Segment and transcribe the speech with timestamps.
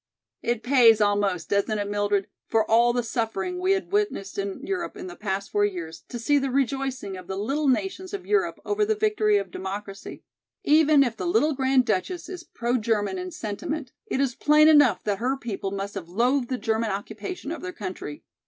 [0.41, 4.97] "It pays almost, doesn't it, Mildred, for all the suffering we have witnessed in Europe
[4.97, 8.59] in the past four years to see the rejoicing of the little nations of Europe
[8.65, 10.23] over the victory of democracy?
[10.63, 15.03] Even if the little Grand Duchess is pro German in sentiment, it is plain enough
[15.03, 18.23] that her people must have loathed the German occupation of their country.